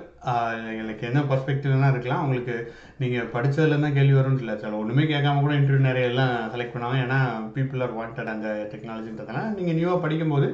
எங்களுக்கு 0.70 1.05
uh, 1.05 1.11
என்ன 1.11 1.20
பர்ஸ்பெக்டிவ்லாம் 1.31 1.93
இருக்கலாம். 1.94 2.25
உங்களுக்கு 2.26 2.55
நீங்கள் 3.02 3.31
படித்ததுல 3.35 3.79
தான் 3.85 3.96
கேள்வி 3.99 4.17
வரும்னு 4.19 4.43
இல்லை. 4.44 4.55
சார் 4.62 4.79
ஒன்றுமே 4.81 5.05
கேட்காம 5.12 5.43
கூட 5.44 5.55
இன்டர்வியூ 5.58 5.88
நிறைய 5.88 6.11
எல்லாம் 6.12 6.35
செலக்ட் 6.55 6.75
பண்ணுவாங்க 6.75 7.05
ஏன்னா 7.06 7.20
பீப்புள் 7.56 7.85
ஆர் 7.87 7.96
வாண்டட் 8.00 8.32
அந்த 8.35 8.49
டெக்னாலஜின்றதுனால 8.73 9.44
நீங்கள் 9.58 9.79
நியூவாக 9.79 10.02
படிக்கும்போது 10.05 10.49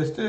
ஜஸ்ட்டு 0.00 0.24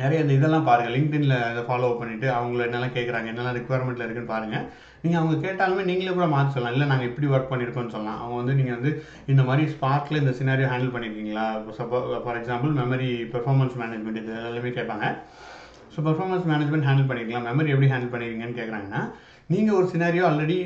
நிறைய 0.00 0.18
இந்த 0.24 0.32
இதெல்லாம் 0.38 0.68
பாருங்கள் 0.68 0.94
லிங்க்டின்ல 0.96 1.36
அதை 1.50 1.62
ஃபாலோ 1.68 1.90
பண்ணிவிட்டு 2.00 2.28
அவங்கள 2.36 2.60
என்னெல்லாம் 2.66 2.94
கேட்குறாங்க 2.96 3.30
என்னெல்லாம் 3.32 3.56
ரிக்குவயர்மெண்ட்டில் 3.58 4.04
இருக்குன்னு 4.06 4.32
பாருங்கள் 4.34 4.64
நீங்கள் 5.02 5.20
அவங்க 5.20 5.36
கேட்டாலுமே 5.44 5.82
நீங்களே 5.90 6.14
கூட 6.16 6.26
மாற்றி 6.32 6.54
சொல்லலாம். 6.54 6.74
இல்லை 6.76 6.86
நாங்கள் 6.90 7.08
இப்படி 7.10 7.26
ஒர்க் 7.34 7.50
பண்ணியிருக்கோம்னு 7.52 7.94
சொல்லலாம். 7.94 8.20
அவங்க 8.22 8.36
வந்து 8.40 8.56
நீங்கள் 8.58 8.76
வந்து 8.78 8.90
இந்த 9.32 9.42
மாதிரி 9.48 9.64
ஸ்பார்க்கில் 9.74 10.20
இந்த 10.22 10.32
சினாரியோ 10.40 10.70
ஹேண்டில் 10.72 10.94
பண்ணியிருக்கீங்களா 10.94 11.46
suppose 11.78 12.00
for 12.24 12.38
example 12.40 12.72
memory 12.80 13.10
performance 13.34 13.76
management 13.82 14.20
இது 14.22 14.34
எல்லாமே 14.50 14.72
கேட்பாங்க. 14.78 15.06
ஸோ 15.94 15.98
பெர்ஃபார்மன்ஸ் 16.08 16.46
மேனேஜ்மெண்ட் 16.52 16.88
ஹேண்டில் 16.88 17.08
பண்ணிக்கலாம் 17.10 17.46
மெமரி 17.50 17.72
எப்படி 17.74 17.90
ஹேண்டில் 17.92 18.12
பண்ணியிருக்கீங்கன்னு 18.14 18.58
கேட்குறாங்கன்னா 18.60 19.02
நீங்கள் 19.52 19.76
ஒரு 19.78 19.86
சினாரியோ 19.92 20.24
ஆல்ரெடி 20.26 20.56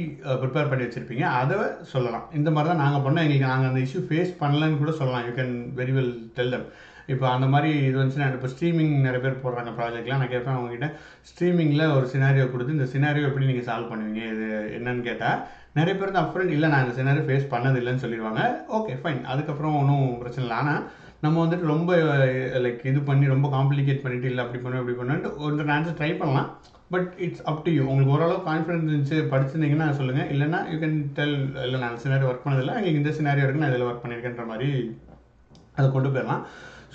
ப்ரிப்பேர் 0.41 0.71
பண்ணி 0.71 0.85
வச்சுருப்பீங்க. 0.87 1.27
அதை 1.43 1.55
சொல்லலாம். 1.93 2.27
இந்த 2.39 2.49
மாதிரி 2.55 2.71
தான் 2.71 2.83
நாங்கள் 2.85 3.05
பண்ணோம். 3.05 3.25
எங்களுக்கு 3.27 3.53
நாங்கள் 3.53 3.71
அந்த 3.71 3.83
இஷ்யூ 3.87 4.03
ஃபேஸ் 4.09 4.33
பண்ணலன்னு 4.43 4.81
கூட 4.83 4.93
சொல்லலாம். 4.99 5.25
You 5.29 5.33
can 5.39 5.55
very 5.79 5.95
well 5.99 6.13
tell 6.39 6.53
them 6.55 6.67
இப்போ 7.13 7.27
அந்த 7.35 7.47
மாதிரி 7.53 7.71
இது 7.89 7.97
வந்துச்சுன்னா 8.01 8.29
இப்போ 8.39 8.51
ஸ்ட்ரீமிங் 8.55 8.95
நிறைய 9.07 9.21
பேர் 9.25 9.43
போடுறாங்க 9.45 9.73
ப்ராஜெக்ட்லாம் 9.79 10.23
நான் 10.23 10.33
கேட்பேன் 10.35 10.57
அவங்ககிட்ட 10.57 10.89
ஸ்ட்ரீமிங்கில் 11.31 11.93
ஒரு 11.97 12.07
சினாரியோ 12.15 12.47
கொடுத்து 12.53 12.77
இந்த 12.79 12.89
சினாரியோ 12.95 13.29
எப்படி 13.31 13.49
நீங்கள் 13.51 13.69
சால்வ் 13.71 13.93
பண்ணுவீங்க? 13.93 14.23
இது 14.35 14.49
என்னன்னு 14.79 15.07
கேட்டால் 15.09 15.41
நிறைய 15.79 15.95
பேர் 16.01 16.15
தான் 16.17 16.27
அப்ரண்ட் 16.27 16.55
இல்லை 16.57 16.69
நான் 16.73 16.85
இந்த 16.87 16.97
சினாரியோ 17.01 17.25
ஃபேஸ் 17.31 17.53
பண்ணதில்லைன்னு 17.55 18.05
சொல்லிடுவாங்க 18.05 18.43
ஓகே 18.79 18.95
ஃபைன் 19.03 19.23
அதுக்கப்புறம் 19.33 19.79
ஒன்றும் 19.81 20.07
பிரச்சனை 20.23 20.45
இல்லை. 20.47 20.59
ஆனால் 20.63 20.83
நம்ம 21.25 21.37
வந்துட்டு 21.43 21.73
ரொம்ப 21.75 21.91
லைக் 22.65 22.83
இது 22.91 23.01
பண்ணி 23.09 23.27
ரொம்ப 23.35 23.49
காம்ப்ளிகேட் 23.57 24.03
பண்ணிட்டு 24.05 24.29
இல்லை 24.31 24.43
அப்படி 24.45 24.61
பண்ணு 24.65 24.81
இப்படி 24.83 24.97
பண்ணுன்ட்டு 25.01 25.31
ஒரு 25.45 25.75
ஆன்சர் 25.77 25.99
ட்ரை 26.01 26.11
பண்ணலாம். 26.23 26.49
But 26.95 27.09
it's 27.25 27.45
up 27.51 27.63
to 27.67 27.71
you 27.77 27.85
உங்களுக்கு 27.93 28.15
ஓரளவு 28.17 28.37
கான்ஃபிடன்ஸ் 28.49 28.85
இருந்துச்சு 28.89 29.19
படிச்சிருந்தீங்கன்னா 29.33 29.87
சொல்லுங்கள் 30.01 30.29
இல்லைனா 30.35 30.61
யூ 30.73 30.77
கேன் 30.83 30.99
டெல் 31.19 31.39
இல்லை 31.67 31.79
நான் 31.85 32.03
சினாரியோ 32.05 32.29
ஒர்க் 32.31 32.47
பண்ணதில்லை. 32.47 32.75
எங்களுக்கு 32.79 33.03
இந்த 33.03 33.15
சினாரியோ 33.19 33.45
இருக்குன்னு 33.45 33.67
நான் 33.67 33.75
இதில் 33.75 33.89
ஒர்க் 33.89 34.05
பண்ணியிருக்கேன்ற 34.05 34.47
மாதிரி 34.53 34.71
அதை 35.77 35.87
கொண்டு 35.97 36.13
போயிடலாம். 36.15 36.45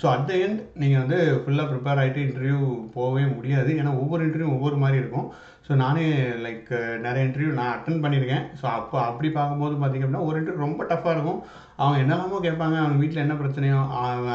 ஸோ 0.00 0.06
அட் 0.14 0.26
த 0.28 0.32
எண்ட் 0.44 0.60
நீங்கள் 0.80 1.02
வந்து 1.02 1.18
ஃபுல்லாக 1.42 1.68
ப்ரிப்பேர் 1.70 2.00
ஆகிட்டு 2.02 2.24
இன்டர்வியூ 2.26 2.58
போகவே 2.96 3.22
முடியாது. 3.36 3.70
ஏன்னா 3.80 3.92
ஒவ்வொரு 4.02 4.22
இன்டர்வியூ 4.26 4.50
ஒவ்வொரு 4.56 4.76
மாதிரி 4.82 5.00
இருக்கும். 5.02 5.26
ஸோ 5.66 5.74
நானே 5.82 6.04
லைக் 6.44 6.70
நிறைய 7.06 7.22
இன்டர்வியூ 7.26 7.50
நான் 7.58 7.72
அட்டன் 7.74 8.02
பண்ணியிருக்கேன். 8.04 8.44
ஸோ 8.60 8.64
அப்போ 8.78 8.96
அப்படி 9.08 9.28
பார்க்கும்போது 9.38 9.74
பார்த்திங்க 9.80 10.06
அப்படின்னா 10.06 10.28
ஒரு 10.28 10.38
இன்டர்வியூ 10.40 10.66
ரொம்ப 10.66 10.84
டஃப்பாக 10.92 11.14
இருக்கும். 11.16 11.40
அவங்க 11.82 11.98
என்னெல்லாமோ 12.04 12.40
கேட்பாங்க. 12.46 12.76
அவங்க 12.84 12.98
வீட்டில் 13.02 13.24
என்ன 13.24 13.36
பிரச்சனையோ 13.42 13.80
அவங்க 13.96 14.30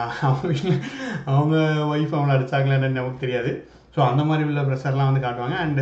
வீட்டில் 0.51 0.77
அவங்க 1.33 1.55
ஒய்ஃப் 1.93 2.15
அவங்கள 2.17 2.37
அடிச்சாங்களா 2.37 2.77
என்னன்னு 2.77 2.99
நமக்கு 3.01 3.23
தெரியாது. 3.25 3.53
ஸோ 3.95 4.01
அந்த 4.11 4.21
மாதிரி 4.29 4.47
உள்ள 4.49 4.61
ப்ரெஷர்லாம் 4.69 5.09
வந்து 5.09 5.25
காட்டுவாங்க. 5.25 5.57
அண்ட் 5.65 5.81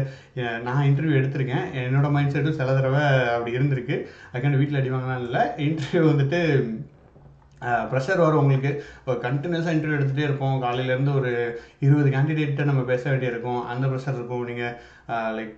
நான் 0.67 0.87
இன்டர்வியூ 0.89 1.19
எடுத்திருக்கேன். 1.19 1.67
என்னோடய 1.83 2.15
மைண்ட் 2.15 2.33
செட்டும் 2.35 2.57
சில 2.59 2.73
தடவை 2.79 3.03
அப்படி 3.35 3.57
இருந்திருக்கு. 3.57 3.95
அதுக்காண்டி 4.31 4.61
வீட்டில் 4.61 4.81
அடிவாங்கலாம் 4.81 5.23
இல்லை. 5.27 5.43
இன்டர்வியூ 5.67 6.03
வந்துட்டு 6.11 6.41
ப்ரெஷர் 7.91 8.23
வரும் 8.25 8.41
உங்களுக்கு. 8.43 8.71
கண்டினியூஸாக 9.27 9.75
இன்டர்வியூ 9.75 9.97
எடுத்துகிட்டே 9.99 10.27
இருப்போம். 10.29 10.57
காலையிலேருந்து 10.65 11.13
ஒரு 11.19 11.31
இருபது 11.87 12.09
கேண்டிடேட்டை 12.15 12.65
நம்ம 12.71 12.85
பேச 12.93 13.03
வேண்டியிருக்கும் 13.11 13.61
அந்த 13.73 13.85
ப்ரெஷர் 13.91 14.17
இருக்கும். 14.19 14.47
நீங்கள் 14.51 14.73
லைக் 15.37 15.53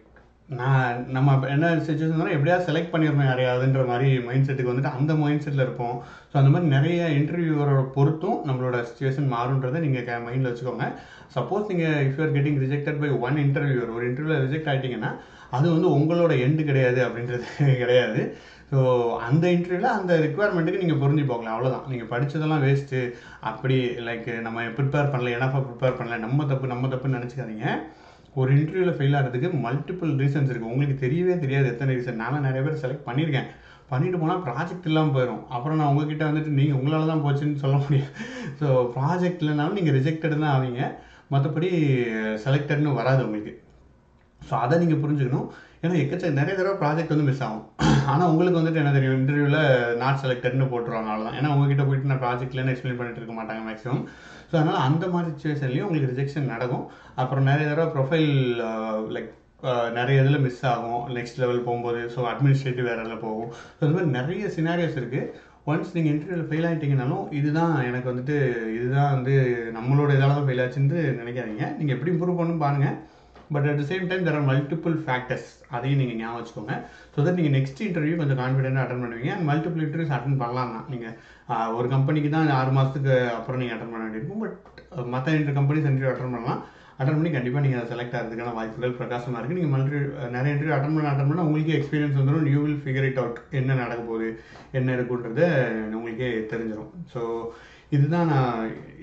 நான் 0.59 0.97
நம்ம 1.13 1.35
என்ன 1.53 1.69
சுச்சுவேஷன் 1.85 2.33
எப்படியாவது 2.35 2.67
செலக்ட் 2.67 2.91
பண்ணிடணும் 2.93 3.29
யாரையாவதுன்ற 3.29 3.83
மாதிரி 3.91 4.09
மைண்ட் 4.25 4.47
செட்டுக்கு 4.47 4.71
வந்துட்டு 4.71 4.95
அந்த 4.97 5.12
மைண்ட் 5.21 5.43
செட்டில் 5.45 5.63
இருப்போம். 5.65 5.95
ஸோ 6.31 6.35
அந்த 6.41 6.50
மாதிரி 6.53 6.67
நிறைய 6.75 7.07
இன்டர்வியூவரோட 7.19 7.81
பொறுத்தும் 7.95 8.38
நம்மளோட 8.50 8.79
சுச்சுவேஷன் 8.89 9.31
மாறுன்றதை 9.35 9.79
நீங்கள் 9.85 10.21
மைண்டில் 10.27 10.50
வச்சுக்கோங்க. 10.50 10.88
சப்போஸ் 11.35 11.69
நீங்கள் 11.71 11.97
if 12.07 12.19
you're 12.19 12.35
getting 12.38 12.59
rejected 12.65 13.01
by 13.03 13.09
one 13.27 13.39
interviewer 13.45 13.95
ஒரு 13.97 14.05
இன்டர்வியூவில் 14.09 14.45
ரிஜெக்ட் 14.45 14.69
ஆகிட்டிங்கன்னா 14.74 15.12
அது 15.57 15.65
வந்து 15.75 15.89
உங்களோட 15.97 16.33
எண்டு 16.45 16.62
கிடையாது 16.69 17.00
அப்படின்றது 17.07 17.45
கிடையாது. 17.81 18.21
ஸோ 18.69 18.79
அந்த 19.27 19.45
இன்டர்வியூவில் 19.55 19.95
அந்த 19.98 20.13
ரெக்குவயர்மெண்ட்டுக்கு 20.25 20.84
நீங்கள் 20.84 21.01
புரிஞ்சு 21.01 21.25
போகலாம். 21.31 21.55
அவ்வளோதான் 21.55 21.89
நீங்கள் 21.91 22.10
படித்ததெல்லாம் 22.13 22.63
வேஸ்ட்டு 22.67 23.01
அப்படி 23.50 23.77
லைக் 24.07 24.29
நம்ம 24.45 24.63
ப்ரிப்பேர் 24.77 25.12
பண்ணல 25.13 25.36
எனஃபாக 25.38 25.62
ப்ரிப்பேர் 25.67 26.00
பண்ணல 26.00 26.17
நம்ம 26.25 26.45
தப்பு 26.51 26.72
நம்ம 26.74 26.89
தப்புன்னு 26.93 27.19
நினச்சிக்காதீங்க. 27.19 27.67
ஒரு 28.39 28.50
இன்டர்வியூவில் 28.57 28.98
ஃபெயில் 28.98 29.17
ஆகிறதுக்கு 29.17 29.50
மல்டிபிள் 29.65 30.12
ரீசன்ஸ் 30.24 30.50
இருக்குது 30.51 30.72
உங்களுக்கு 30.74 30.95
தெரியவே 31.03 31.36
தெரியாது 31.43 31.67
எத்தனை 31.74 31.91
ரீசன் 31.98 32.22
நானும் 32.24 32.45
நிறைய 32.48 32.63
பேர் 32.65 32.81
செலக்ட் 32.84 33.07
பண்ணியிருக்கேன். 33.10 33.50
பண்ணிட்டு 33.91 34.19
போனால் 34.22 34.41
ப்ராஜெக்ட் 34.45 34.88
இல்லாமல் 34.89 35.15
போயிடும் 35.15 35.41
அப்புறம் 35.55 35.77
நான் 35.79 35.91
உங்ககிட்ட 35.91 36.24
வந்துட்டு 36.29 36.51
நீங்கள் 36.60 36.77
உங்களால் 36.79 37.12
தான் 37.12 37.24
போச்சுன்னு 37.25 37.62
சொல்ல 37.63 37.77
முடியும் 37.84 38.12
ஸோ 38.60 38.67
ப்ராஜெக்ட் 38.95 39.43
இல்லைனாலும் 39.43 39.77
நீங்கள் 39.79 39.95
ரிஜெக்டட் 39.98 40.36
தான் 40.43 40.55
ஆவீங்க. 40.55 40.81
மற்றபடி 41.34 41.69
செலக்டட்னு 42.45 42.98
வராது 43.00 43.22
உங்களுக்கு. 43.27 43.53
ஸோ 44.41 44.53
அதை 44.63 44.75
நீங்கள் 44.84 45.01
புரிஞ்சுக்கணும். 45.03 45.48
ஏன்னா 45.84 45.95
எக்கச்ச 46.03 46.34
நிறைய 46.41 46.55
தடவை 46.57 46.75
ப்ராஜெக்ட் 46.84 47.13
வந்து 47.15 47.29
மிஸ் 47.29 47.45
ஆகும். 47.48 47.65
ஆனால் 48.12 48.29
உங்களுக்கு 48.31 48.59
வந்துட்டு 48.59 48.81
என்ன 48.81 48.91
தெரியும் 48.95 49.17
இன்டர்வியூவில் 49.19 49.62
நாட் 50.01 50.21
செலக்டட்னு 50.24 50.71
போட்டுருவாங்க 50.74 51.09
அவ்வளோதான் 51.13 51.38
ஏன்னா 51.39 51.51
உங்ககிட்ட 51.53 51.83
போயிட்டு 51.88 52.12
நான் 52.12 52.21
ப்ராஜெக்ட்லன்னு 52.25 52.74
எக்ஸ்பிளைன் 52.74 53.00
பண்ணிட்டு 53.00 53.21
இருக்க 53.21 53.35
மாட்டாங்க 53.39 53.63
மேக்ஸிமம் 53.69 54.03
ஸோ 54.50 54.53
அதனால் 54.59 54.83
அந்த 54.88 55.05
மாதிரி 55.13 55.31
சுச்சுவேஷன்லேயும் 55.33 55.88
உங்களுக்கு 55.88 56.12
ரிஜெக்ஷன் 56.13 56.53
நடக்கும். 56.53 56.85
அப்புறம் 57.21 57.47
நிறைய 57.51 57.65
தடவை 57.71 57.88
ப்ரொஃபைல் 57.95 58.29
லைக் 59.15 59.31
நிறைய 59.97 60.24
இதில் 60.24 60.43
மிஸ் 60.45 60.63
ஆகும். 60.71 61.01
நெக்ஸ்ட் 61.17 61.41
லெவல் 61.43 61.65
போகும்போது 61.67 62.01
ஸோ 62.15 62.21
அட்மினிஸ்ட்ரேட்டிவ் 62.31 62.88
வேறு 62.89 63.03
இதில் 63.05 63.24
போகும். 63.25 63.50
ஸோ 63.77 63.81
இந்த 63.85 63.95
மாதிரி 63.95 64.12
நிறைய 64.19 64.50
சினாரியோஸ் 64.57 65.00
இருக்குது 65.01 65.31
ஒன்ஸ் 65.71 65.93
நீங்கள் 65.95 66.13
இன்டர்வியூவில் 66.13 66.50
ஃபெயில் 66.50 66.67
ஆகிட்டீங்கனாலும் 66.69 67.24
இதுதான் 67.39 67.74
எனக்கு 67.89 68.12
வந்துட்டு 68.12 68.35
இதுதான் 68.77 69.13
வந்து 69.15 69.35
நம்மளோட 69.77 70.09
இதால் 70.17 70.35
தான் 70.38 70.47
ஃபெயில் 70.50 70.63
ஆச்சுன்னு 70.65 71.00
நினைக்காதீங்க. 71.21 71.65
நீங்கள் 71.79 71.95
எப்படி 71.97 72.13
இம்ப்ரூவ் 72.13 72.39
பண்ணணும் 72.39 72.63
பாருங்கள் 72.65 72.97
but 73.53 73.67
at 73.71 73.79
the 73.81 73.85
same 73.91 74.05
time 74.11 74.25
there 74.27 74.37
are 74.39 74.47
multiple 74.51 74.95
factors 75.05 75.49
அதையும் 75.75 76.01
நீங்கள் 76.01 76.19
ஞாபகம் 76.21 76.39
வச்சுக்கோங்க. 76.39 76.75
ஸோ 77.13 77.17
தட் 77.25 77.39
நீங்கள் 77.39 77.55
நெக்ஸ்ட் 77.57 77.81
இன்டர்வியூ 77.87 78.15
கொஞ்சம் 78.21 78.39
கான்ஃபிடென்ட்டாக 78.43 78.85
அட்டன் 78.85 79.03
பண்ணுவீங்க. 79.05 79.31
அண்ட் 79.35 79.47
மல்டிபிள் 79.51 79.83
இன்டர்வியூஸ் 79.87 80.15
அட்டன் 80.17 80.41
பண்ணலாம். 80.43 80.71
தான் 80.75 80.87
நீங்கள் 80.93 81.75
ஒரு 81.79 81.89
கம்பெனிக்கு 81.95 82.31
தான் 82.37 82.55
ஆறு 82.61 82.73
மாதத்துக்கு 82.77 83.15
அப்புறம் 83.39 83.61
நீங்கள் 83.63 83.77
அட்டன் 83.77 83.93
பண்ண 83.93 84.05
வேண்டியிருக்கும். 84.05 84.41
பட் 84.45 85.11
மற்ற 85.15 85.37
இன்டர் 85.41 85.59
கம்பெனிஸ் 85.59 85.89
இன்டர்வியூ 85.91 86.11
அட்டன் 86.13 86.35
பண்ணலாம். 86.37 86.63
அட்டன் 86.99 87.17
பண்ணி 87.17 87.31
கண்டிப்பாக 87.31 87.63
நீங்கள் 87.63 87.79
அதை 87.79 87.89
செலக்ட் 87.93 88.15
ஆகிறதுக்கான 88.17 88.51
வாய்ப்புகள் 88.57 88.97
பிரகாசமாக 88.99 89.39
இருக்குது 89.39 89.59
நீங்கள் 89.59 89.73
மல்டி 89.73 89.97
நிறைய 90.35 90.51
இன்டர்வியூ 90.53 90.75
அட்டன் 90.75 90.95
பண்ண 90.97 91.09
அட்டன் 91.11 91.29
பண்ணால் 91.29 91.47
உங்களுக்கே 91.47 91.77
எக்ஸ்பீரியன்ஸ் 91.77 92.19
வந்துடும் 92.19 92.45
you 92.53 92.59
will 92.65 92.79
figure 92.83 93.07
it 93.09 93.19
out 93.21 93.39
என்ன 93.59 93.75
நடக்க 93.81 94.01
போகுது 94.11 94.27
என்ன 94.79 94.93
இருக்குன்றது 94.97 95.45
உங்களுக்கே 95.97 96.29
தெரிஞ்சிடும் 96.51 96.91
ஸோ 97.13 97.21
இதுதான் 97.93 98.31
நான் 98.33 98.59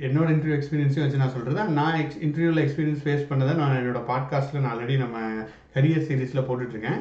என்னோட 0.06 0.28
இன்டர்வியூ 0.34 0.56
எக்ஸ்பீரியன்ஸையும் 0.58 1.04
வச்சு 1.04 1.20
நான் 1.22 1.34
சொல்கிறது 1.34 1.64
நான் 1.80 1.98
எக்ஸ் 2.02 2.20
இன்டர்வியூவில் 2.26 2.62
எக்ஸ்பீரியன்ஸ் 2.64 3.02
ஃபேஸ் 3.04 3.28
பண்ணதை 3.30 3.52
நான் 3.60 3.78
என்னோட 3.80 4.00
பாட்காஸ்ட்டில் 4.10 4.62
நான் 4.62 4.72
ஆல்ரெடி 4.74 4.96
நம்ம 5.04 5.18
கரியர் 5.74 6.06
சீரீஸில் 6.08 6.46
போட்டுட்ருக்கேன். 6.48 7.00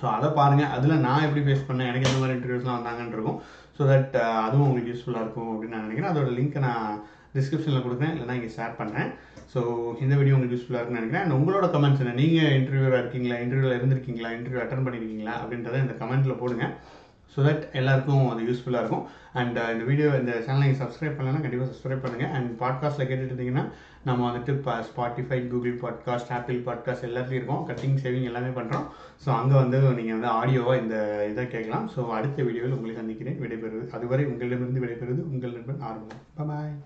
ஸோ 0.00 0.04
அதை 0.16 0.28
பாருங்கள் 0.38 0.72
அதில் 0.76 1.02
நான் 1.06 1.24
எப்படி 1.26 1.42
ஃபேஸ் 1.46 1.68
பண்ணேன்? 1.68 1.90
எனக்கு 1.90 2.08
எந்த 2.08 2.20
மாதிரி 2.22 2.36
இன்டர்வியூஸ்லாம் 2.38 2.78
வந்தாங்கன்னு 2.78 3.16
இருக்கும். 3.16 3.38
ஸோ 3.76 3.82
தட் 3.90 4.16
அதுவும் 4.46 4.66
உங்களுக்கு 4.68 4.92
யூஸ்ஃபுல்லாக 4.92 5.24
இருக்கும் 5.24 5.50
அப்படின்னு 5.52 5.76
நான் 5.76 5.86
நினைக்கிறேன். 5.86 6.12
அதோட 6.12 6.30
லிங்க்கை 6.38 6.62
நான் 6.66 6.90
டிஸ்கிரிப்ஷனில் 7.36 7.84
கொடுக்குறேன். 7.86 8.12
இல்லைனா 8.14 8.36
இங்கே 8.38 8.52
ஷேர் 8.58 8.78
பண்ணுறேன் 8.80 9.08
ஸோ 9.52 9.60
இந்த 10.04 10.14
வீடியோ 10.18 10.36
உங்களுக்கு 10.36 10.56
யூஸ்ஃபுல்லாக 10.56 10.80
இருக்குன்னு 10.80 11.00
நினைக்கிறேன். 11.00 11.24
அண்ட் 11.24 11.36
உங்களோட 11.38 11.66
கமெண்ட்ஸ் 11.74 12.02
என்ன? 12.04 12.14
நீங்கள் 12.22 12.54
இன்டர்வியூவாக 12.58 13.00
இருக்கீங்களா? 13.02 13.36
இன்டர்வியூவில் 13.44 13.78
இருந்திருக்கீங்களா? 13.78 14.30
இன்டர்வியூ 14.36 14.62
அட்டன் 14.62 14.86
பண்ணியிருக்கீங்களா 14.86 15.34
அப்படின்றத 15.42 15.82
இந்த 15.84 15.96
கமெண்ட்டில் 16.02 16.40
போடுங்க. 16.42 16.66
ஸோ 17.32 17.38
தட் 17.46 17.64
எல்லாருக்கும் 17.78 18.24
அது 18.32 18.46
யூஸ்ஃபுல்லாக 18.48 18.82
இருக்கும். 18.82 19.04
அண்ட் 19.40 19.56
uh, 19.62 19.66
இந்த 19.72 19.84
வீடியோ 19.88 20.08
இந்த 20.20 20.32
சேனலை 20.44 20.62
நீங்கள் 20.64 20.80
சப்ஸ்கிரைப் 20.82 21.16
பண்ணலன்னா 21.16 21.42
கண்டிப்பாக 21.44 21.68
சப்ஸ்கிரைப் 21.70 22.04
பண்ணுங்கள் 22.04 22.32
அண்ட் 22.36 22.48
பாட்காஸ்ட்டில் 22.62 23.08
கேட்டுட்டு 23.08 23.32
இருந்தீங்கன்னா 23.32 23.64
நம்ம 24.08 24.24
வந்துட்டு 24.28 24.54
இப்போ 24.56 24.74
Spotify 24.88 25.38
Google 25.52 25.76
podcast 25.84 26.32
Apple 26.36 26.64
podcast 26.68 27.08
எல்லாத்தையும் 27.10 27.40
இருக்கோம். 27.40 27.62
கட்டிங் 27.70 28.00
சேவிங் 28.04 28.28
எல்லாமே 28.32 28.52
பண்ணுறோம் 28.58 28.86
ஸோ 29.24 29.30
அங்கே 29.40 29.56
வந்து 29.62 29.80
நீங்கள் 30.00 30.18
வந்து 30.18 30.32
ஆடியோவாக 30.40 30.82
இந்த 30.82 30.96
இதை 31.30 31.46
கேட்கலாம். 31.54 31.86
ஸோ 31.94 32.02
அடுத்த 32.18 32.42
வீடியோவில் 32.48 32.76
உங்களை 32.78 32.96
சந்திக்கிறேன். 33.00 33.40
விடைபெறுவது 33.44 33.94
அதுவரை 33.98 34.26
உங்களிடமிருந்து 34.32 34.84
விடைபெறுவது 34.84 35.24
உங்கள் 35.32 35.56
நண்பன் 35.58 35.82
ஆரம்பம் 35.90 36.22
பாய் 36.50 36.76